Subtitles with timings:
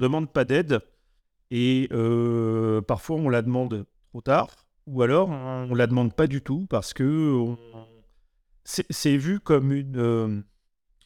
[0.00, 0.80] demande pas d'aide
[1.50, 4.48] et euh, parfois on la demande trop tard
[4.86, 7.54] ou alors on la demande pas du tout parce que
[8.64, 10.40] c'est vu comme une euh,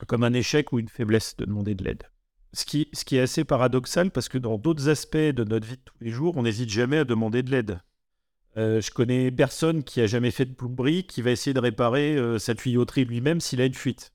[0.07, 2.04] comme un échec ou une faiblesse de demander de l'aide.
[2.53, 5.76] Ce qui, ce qui est assez paradoxal parce que dans d'autres aspects de notre vie
[5.76, 7.81] de tous les jours, on n'hésite jamais à demander de l'aide.
[8.56, 12.17] Euh, je connais personne qui a jamais fait de plomberie qui va essayer de réparer
[12.38, 14.13] sa tuyauterie lui-même s'il a une fuite.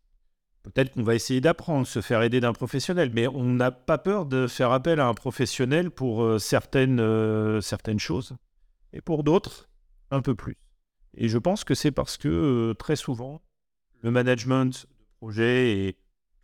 [0.63, 4.25] Peut-être qu'on va essayer d'apprendre, se faire aider d'un professionnel, mais on n'a pas peur
[4.25, 8.35] de faire appel à un professionnel pour euh, certaines, euh, certaines choses.
[8.91, 9.69] Et pour d'autres,
[10.11, 10.57] un peu plus.
[11.15, 13.41] Et je pense que c'est parce que euh, très souvent,
[14.01, 15.97] le management de projet et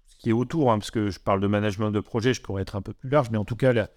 [0.06, 2.62] ce qui est autour, hein, parce que je parle de management de projet, je pourrais
[2.62, 3.90] être un peu plus large, mais en tout cas, la,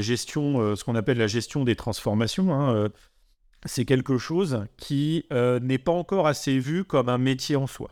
[0.00, 2.88] gestion, ce qu'on appelle la gestion des transformations, hein,
[3.66, 7.90] c'est quelque chose qui n'est pas encore assez vu comme un métier en soi.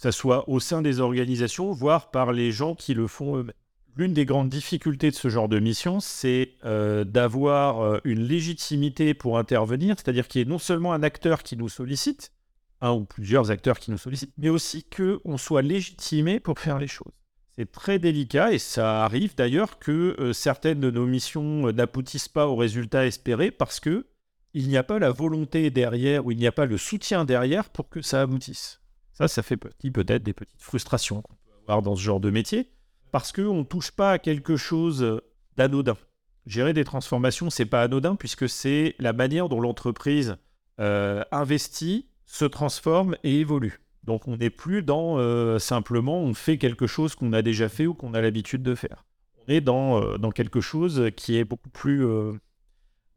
[0.00, 3.52] Ça soit au sein des organisations, voire par les gens qui le font eux-mêmes.
[3.96, 9.12] L'une des grandes difficultés de ce genre de mission, c'est euh, d'avoir euh, une légitimité
[9.12, 12.32] pour intervenir, c'est-à-dire qu'il y ait non seulement un acteur qui nous sollicite,
[12.80, 16.86] un ou plusieurs acteurs qui nous sollicitent, mais aussi qu'on soit légitimé pour faire les
[16.86, 17.12] choses.
[17.54, 22.46] C'est très délicat et ça arrive d'ailleurs que euh, certaines de nos missions n'aboutissent pas
[22.46, 24.06] aux résultats espérés parce que
[24.54, 27.68] il n'y a pas la volonté derrière ou il n'y a pas le soutien derrière
[27.68, 28.80] pour que ça aboutisse.
[29.20, 32.70] Ça, ça fait peut-être des petites frustrations qu'on peut avoir dans ce genre de métier
[33.12, 35.20] parce qu'on ne touche pas à quelque chose
[35.58, 35.98] d'anodin.
[36.46, 40.38] Gérer des transformations, c'est pas anodin puisque c'est la manière dont l'entreprise
[40.80, 43.82] euh, investit, se transforme et évolue.
[44.04, 47.86] Donc on n'est plus dans euh, simplement on fait quelque chose qu'on a déjà fait
[47.86, 49.04] ou qu'on a l'habitude de faire.
[49.36, 52.06] On est dans, euh, dans quelque chose qui est beaucoup plus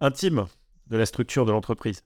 [0.01, 0.47] intime
[0.87, 2.03] de la structure de l'entreprise.